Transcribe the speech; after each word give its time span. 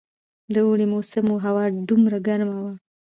د 0.53 0.55
اوړي 0.65 0.85
موسم 0.93 1.25
وو، 1.29 1.43
هوا 1.45 1.63
دومره 1.89 2.17
ګرمه 2.27 2.57
وه. 2.63 2.73